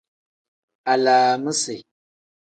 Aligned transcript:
Alaamisi. 0.93 1.75